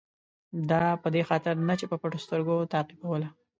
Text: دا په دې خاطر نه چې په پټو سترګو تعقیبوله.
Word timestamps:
دا 0.69 0.83
په 1.01 1.07
دې 1.13 1.21
خاطر 1.29 1.55
نه 1.67 1.73
چې 1.79 1.85
په 1.91 1.95
پټو 2.01 2.19
سترګو 2.25 2.69
تعقیبوله. 2.73 3.27